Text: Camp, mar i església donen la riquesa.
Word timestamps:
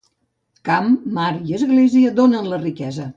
Camp, 0.69 0.87
mar 1.17 1.27
i 1.49 1.55
església 1.59 2.15
donen 2.21 2.51
la 2.55 2.61
riquesa. 2.67 3.07